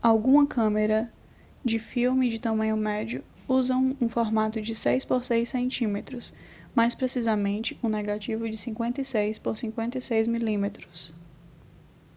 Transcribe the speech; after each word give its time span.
algumas 0.00 0.48
câmeras 0.48 1.06
de 1.62 1.78
filme 1.78 2.30
de 2.30 2.38
tamanho 2.40 2.78
médio 2.78 3.22
usam 3.46 3.94
um 4.00 4.08
formato 4.08 4.58
de 4.58 4.74
6 4.74 5.04
por 5.04 5.22
6 5.22 5.50
cm 5.50 6.32
mais 6.74 6.94
precisamente 6.94 7.78
um 7.82 7.90
negativo 7.90 8.48
de 8.48 8.56
56 8.56 9.38
por 9.38 9.54
56 9.58 10.28
mm 10.28 10.72